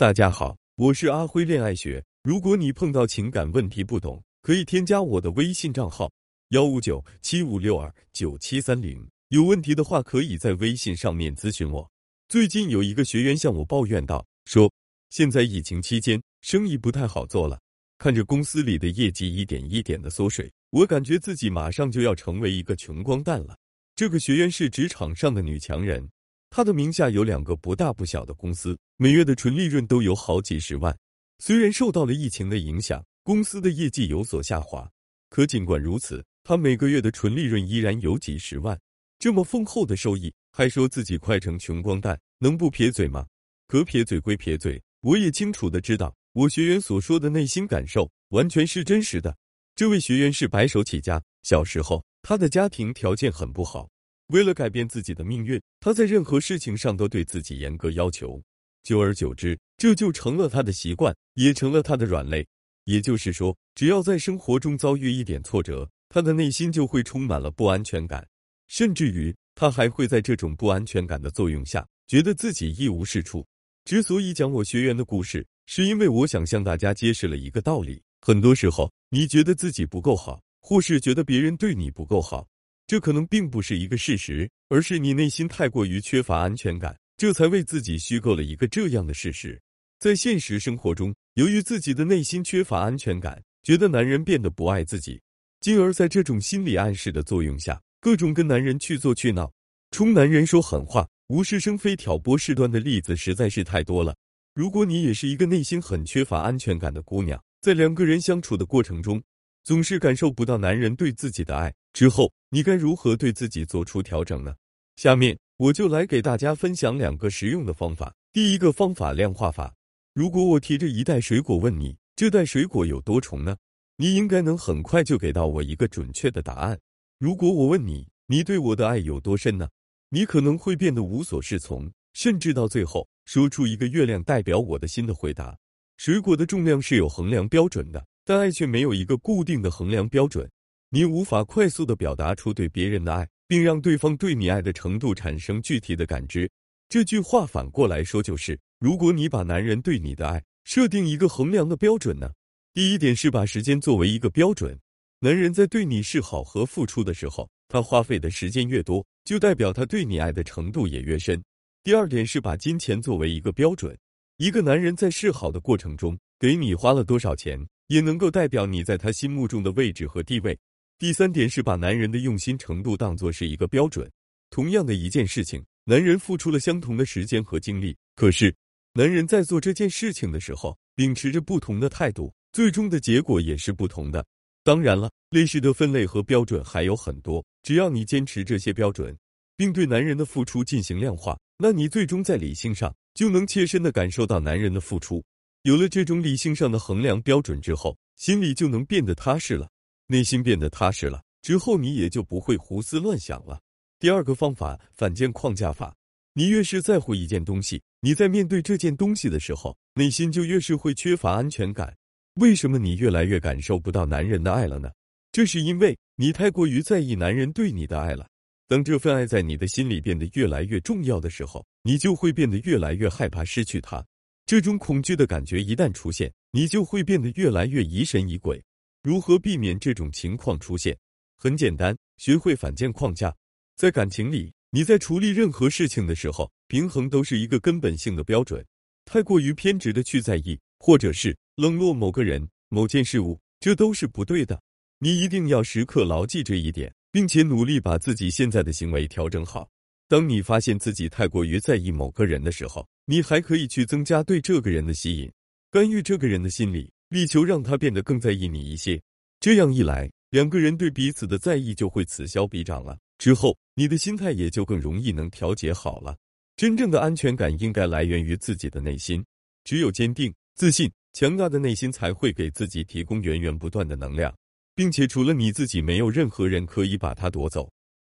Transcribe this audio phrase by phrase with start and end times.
[0.00, 2.02] 大家好，我是阿辉恋爱学。
[2.22, 6.10] 如果你碰到情感问题不懂，可以添加我的微信账号
[6.52, 9.06] 幺五九七五六二九七三零。
[9.28, 11.86] 有问题的话，可以在微信上面咨询我。
[12.30, 14.72] 最近有一个学员向我抱怨道，说
[15.10, 17.60] 现在疫情期间生意不太好做了，
[17.98, 23.54] 看着公司里的业绩一点一点的缩水，我感觉自己马上就要成为一个穷光蛋了。
[23.94, 26.08] 这个学员是职场上的女强人。
[26.50, 30.94] 他的名下有两个不大不小的公司，每月的纯利润都有好几十万。
[31.38, 34.90] 虽然受到了疫情的影响，公司的业绩有所下滑，
[35.30, 38.78] 可尽管如此，他每个月的纯利润依然有几十万。
[39.20, 43.24] 这么丰厚的收益，还说自己快成穷光蛋，能不撇嘴吗？
[43.68, 49.36] 可撇嘴归撇嘴，我也清楚的知道，我学员所说的内心感受完全是真实的。
[49.76, 53.88] 这位学员是白手起家，小时候他的家庭条件很不好。
[54.30, 58.40] 为了改变自己的命运，他在任何事情上都对自己严格要求。
[58.84, 62.46] 久而久之，这就成了他的习惯，也成了他的软肋。
[62.84, 68.26] 也就是说，只要在生活中遭遇一点挫折，他的内心就会充满了不安全感，
[68.68, 73.44] 甚至于他还会在这种不安全感的作用下，觉得自己一无是处。
[73.84, 82.46] 之所以讲我学员的故事，是因为我想向大家揭示了一个道理：很多时候，你觉得自己不够好，或是觉得别人对你不够好。
[82.90, 89.56] 这可能并不是一个事实，而是你内心太过于缺乏安全感，这才为自己虚构了一个这样的事实。
[90.00, 95.20] 在现实生活中，由于自己的内心缺乏安全感，觉得男人变得不爱自己，
[95.60, 99.48] 进而在这种心理暗示的作用下，各种跟男人去做去闹，
[99.92, 104.16] 冲男人说狠话，无事生非、挑拨事端的例子实在是太多了。
[104.52, 109.22] 如果你也是一个内心很缺乏安全感的姑娘，在两个人相处的过程中，
[109.62, 111.72] 总是感受不到男人对自己的爱。
[111.92, 114.52] 之后，你该如何对自己做出调整呢？
[114.96, 118.12] 下面我就来给大家分享两个实用的方法。
[118.32, 119.72] 第一个方法，量化法。
[120.14, 123.56] 如果我提着一袋水果问你，这袋水果有多重呢？
[123.96, 126.76] 你应该能很快就给到我一个准确的答案。
[127.20, 129.68] 如果我问你，你对我的爱有多深呢？
[130.08, 135.56] 你可能会变得无所适从，甚至到最后说出一个月亮代表我的心的回答。
[135.98, 140.50] 水果的重量是有衡量标准的，但爱却没有一个固定的衡量标准。
[140.92, 146.50] 你无法快速的表达出对别人的爱，并让对方对你爱的程度产生具体的感知。
[146.88, 152.28] 这句话反过来说就是：如果你把男人对你的爱设定一个衡量的标准呢？
[152.74, 154.76] 第一点是把时间作为一个标准。
[155.20, 161.40] 男人在对你示好和付出的时候，他花费的时间越多，就代表他对你爱的程度也越深。
[161.84, 163.96] 第二点是把金钱作为一个标准。
[164.38, 170.58] 一个男人在示好的过程中给你花了多少钱，也能够代表你在他心目中的位置和地位。
[171.00, 174.06] 第三点是把男人的用心程度当做是一个标准。
[174.50, 178.54] 同样的一件事情，男人付出了相同的时间和精力，可是
[178.92, 184.22] 男人在做这件事情的时候，秉持着不同的态度，最终的结果也是不同的。
[184.62, 189.16] 当然了，类似的分类和标准还有很多，只要你坚持这些标准，
[189.56, 195.24] 并对男人的付出进行量化，那你最终在理性上就能切身的感受到男人的付出。
[195.62, 199.66] 有了这种理性上的衡量标准之后，心里就能变得踏实了。
[200.10, 203.60] 内心变得踏实了之后，你也就不会胡思乱想了。
[204.00, 205.94] 第二个方法，反建框架法。
[206.32, 211.96] 你越是在乎一件东西，你在面对这件东西的时候，内心就越是会缺乏安全感。
[212.34, 214.90] 为什么你越来越感受不到男人的爱了呢？
[215.30, 218.26] 这是因为你太过于在意男人对你的爱了。
[218.66, 224.04] 当这份爱在你的心里变得越来越重要的时候，你就会变得越来越害怕失去他。
[224.44, 228.60] 这种恐惧的感觉一旦出现，你就会变得越来越疑神疑鬼。
[229.02, 230.94] 如何避免这种情况出现？
[231.38, 233.34] 很简单，学会反建框架。
[233.74, 238.62] 在感情里，你在处理任何事情的时候，平衡都是一个根本性的标准。
[239.06, 244.60] 太过于偏执的去在意，或者是冷落某个人、某件事物，这都是不对的。
[244.98, 249.66] 你一定要时刻牢记这一点，并且努力把自己现在的行为调整好。
[250.08, 255.32] 当你发现自己太过于在意某个人的时候，你还可以去增加对这个人的吸引，
[255.70, 256.92] 干预这个人的心理。
[257.10, 259.00] 力求让他变得更在意你一些，
[259.40, 262.96] 这样一来，两个人对彼此的在意就会此消彼长了。
[263.18, 266.16] 之后，你的心态也就更容易能调节好了。
[266.56, 269.24] 真正的安全感应该来源于自己的内心，
[269.64, 274.32] 只有坚定、自信、强大的内心才会给自己提供源源不断的能量，
[274.76, 277.68] 并且除了你自己，没有任何人可以把它夺走。